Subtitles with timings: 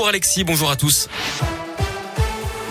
[0.00, 1.08] Bonjour Alexis, bonjour à tous.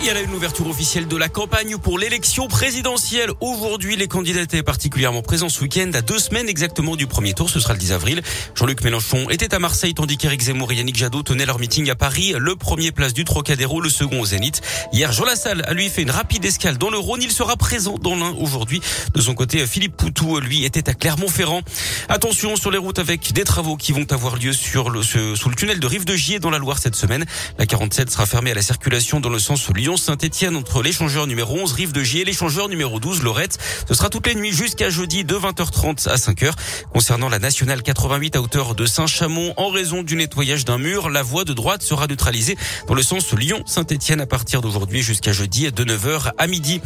[0.00, 3.30] Il y a là une ouverture officielle de la campagne pour l'élection présidentielle.
[3.40, 7.50] Aujourd'hui, les candidats étaient particulièrement présents ce week-end, à deux semaines exactement du premier tour.
[7.50, 8.22] Ce sera le 10 avril.
[8.54, 11.96] Jean-Luc Mélenchon était à Marseille, tandis qu'Éric Zemmour et Yannick Jadot tenaient leur meeting à
[11.96, 12.32] Paris.
[12.38, 14.60] Le premier place du Trocadéro, le second au Zénith.
[14.92, 17.20] Hier, Jean Lassalle a lui fait une rapide escale dans le Rhône.
[17.20, 18.80] Il sera présent dans l'un aujourd'hui.
[19.14, 21.62] De son côté, Philippe Poutou, lui, était à Clermont-Ferrand.
[22.08, 25.56] Attention sur les routes avec des travaux qui vont avoir lieu sur le, sous le
[25.56, 27.24] tunnel de Rive de Gier dans la Loire cette semaine.
[27.58, 31.56] La 47 sera fermée à la circulation dans le sens Lyon Saint-Etienne entre l'échangeur numéro
[31.56, 33.58] 11 Rive de Gier et l'échangeur numéro 12 Lorette.
[33.88, 36.52] Ce sera toutes les nuits jusqu'à jeudi de 20h30 à 5h.
[36.92, 41.22] Concernant la nationale 88 à hauteur de Saint-Chamond, en raison du nettoyage d'un mur, la
[41.22, 42.56] voie de droite sera neutralisée
[42.86, 46.80] dans le sens Lyon-Saint-Etienne à partir d'aujourd'hui jusqu'à jeudi de 9h à midi.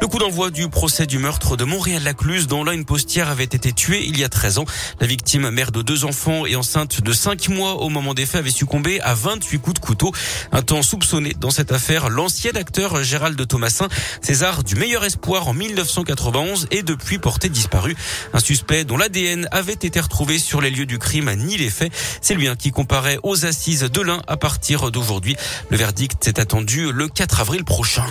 [0.00, 3.72] Le coup d'envoi du procès du meurtre de Montréal-Lacluse dont là une postière avait été
[3.72, 4.64] tuée il y a 13 ans.
[5.00, 8.40] La victime, mère de deux enfants et enceinte de 5 mois au moment des faits,
[8.40, 10.12] avait succombé à 28 coups de couteau.
[10.50, 13.88] Un temps soupçonné dans cette affaire, l'ancien acteur Gérald Thomasin,
[14.20, 17.96] César du meilleur espoir en 1991 et depuis porté disparu.
[18.32, 21.92] Un suspect dont l'ADN avait été retrouvé sur les lieux du crime ni les faits.
[22.20, 25.36] C'est lui hein, qui comparaît aux assises de l'un à partir d'aujourd'hui.
[25.70, 28.04] Le verdict est attendu le 4 avril prochain.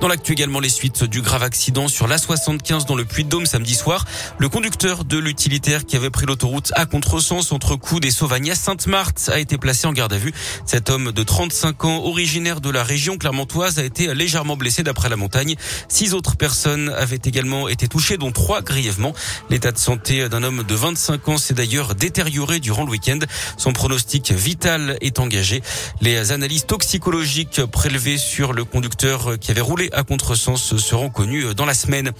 [0.00, 4.06] Dans l'actu également, les suites du grave accident sur l'A75 dans le Puy-de-Dôme samedi soir.
[4.38, 9.28] Le conducteur de l'utilitaire qui avait pris l'autoroute à contresens entre Coude et Sauvagnas Sainte-Marthe
[9.30, 10.32] a été placé en garde à vue.
[10.64, 15.10] Cet homme de 35 ans, originaire de la région clermontoise, a été légèrement blessé d'après
[15.10, 15.56] la montagne.
[15.88, 19.12] Six autres personnes avaient également été touchées, dont trois grièvement.
[19.50, 23.18] L'état de santé d'un homme de 25 ans s'est d'ailleurs détérioré durant le week-end.
[23.58, 25.60] Son pronostic vital est engagé.
[26.00, 31.66] Les analyses toxicologiques prélevées sur le conducteur qui avait roulé à contresens seront connus dans
[31.66, 32.12] la semaine.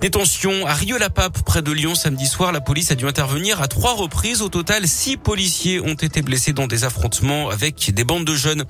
[0.00, 2.52] Détention à Rieux-la-Pape, près de Lyon, samedi soir.
[2.52, 4.42] La police a dû intervenir à trois reprises.
[4.42, 8.64] Au total, six policiers ont été blessés dans des affrontements avec des bandes de jeunes.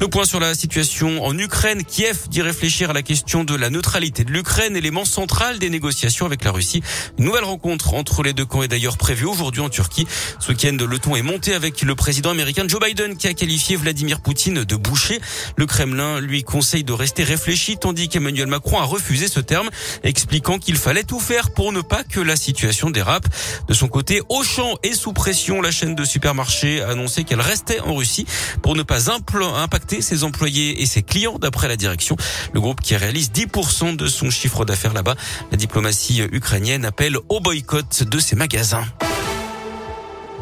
[0.00, 1.84] Le point sur la situation en Ukraine.
[1.84, 6.26] Kiev dit réfléchir à la question de la neutralité de l'Ukraine, élément central des négociations
[6.26, 6.82] avec la Russie.
[7.18, 10.06] Une nouvelle rencontre entre les deux camps est d'ailleurs prévue aujourd'hui en Turquie.
[10.40, 13.76] Ce week-end, le ton est monté avec le président américain Joe Biden qui a qualifié
[13.76, 15.20] Vladimir Poutine de boucher.
[15.56, 19.70] Le Kremlin lui conseille de rester réfléchi tandis qu'Emmanuel Macron a refusé ce terme,
[20.02, 23.28] expliquant qu'il fallait tout faire pour ne pas que la situation dérape.
[23.68, 25.62] De son côté, Auchan est sous pression.
[25.62, 28.26] La chaîne de supermarchés a annoncé qu'elle restait en Russie
[28.60, 32.16] pour ne pas impacter ses employés et ses clients d'après la direction.
[32.52, 35.14] Le groupe qui réalise 10% de son chiffre d'affaires là-bas.
[35.52, 38.84] La diplomatie ukrainienne appelle au boycott de ses magasins.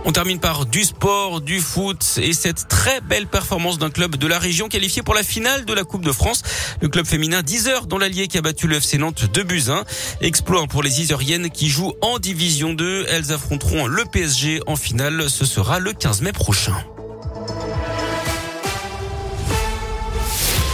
[0.06, 4.26] On termine par du sport, du foot et cette très belle performance d'un club de
[4.26, 6.42] la région qualifié pour la finale de la Coupe de France.
[6.82, 9.70] Le club féminin 10 heures dans l'Allier qui a battu le FC Nantes de buts
[10.20, 13.06] Exploit pour les Iseriennes qui jouent en division 2.
[13.08, 15.30] Elles affronteront le PSG en finale.
[15.30, 16.76] Ce sera le 15 mai prochain.